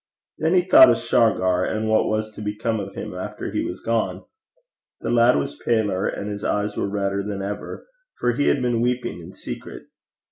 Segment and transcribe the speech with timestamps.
[0.39, 3.81] Then he thought of Shargar, and what was to become of him after he was
[3.83, 4.25] gone.
[5.01, 7.85] The lad was paler and his eyes were redder than ever,
[8.17, 9.83] for he had been weeping in secret.